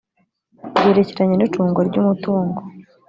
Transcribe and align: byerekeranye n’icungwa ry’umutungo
byerekeranye 0.71 1.35
n’icungwa 1.37 1.81
ry’umutungo 1.89 2.59